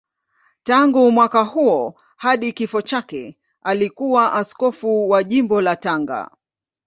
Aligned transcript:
Tangu 0.63 1.11
mwaka 1.11 1.43
huo 1.43 1.95
hadi 2.17 2.53
kifo 2.53 2.81
chake 2.81 3.37
alikuwa 3.61 4.33
askofu 4.33 5.09
wa 5.09 5.23
Jimbo 5.23 5.61
la 5.61 5.75
Tanga. 5.75 6.31